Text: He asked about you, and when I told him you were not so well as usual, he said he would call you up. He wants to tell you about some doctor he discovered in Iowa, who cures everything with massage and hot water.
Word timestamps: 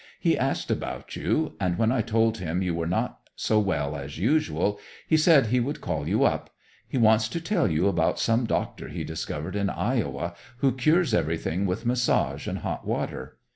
He 0.19 0.35
asked 0.35 0.71
about 0.71 1.15
you, 1.15 1.53
and 1.59 1.77
when 1.77 1.91
I 1.91 2.01
told 2.01 2.39
him 2.39 2.63
you 2.63 2.73
were 2.73 2.87
not 2.87 3.29
so 3.35 3.59
well 3.59 3.95
as 3.95 4.17
usual, 4.17 4.79
he 5.07 5.15
said 5.15 5.45
he 5.45 5.59
would 5.59 5.79
call 5.79 6.07
you 6.07 6.23
up. 6.23 6.49
He 6.87 6.97
wants 6.97 7.29
to 7.29 7.39
tell 7.39 7.69
you 7.69 7.87
about 7.87 8.17
some 8.19 8.45
doctor 8.45 8.87
he 8.87 9.03
discovered 9.03 9.55
in 9.55 9.69
Iowa, 9.69 10.33
who 10.57 10.71
cures 10.71 11.13
everything 11.13 11.67
with 11.67 11.85
massage 11.85 12.47
and 12.47 12.57
hot 12.65 12.87
water. 12.87 13.37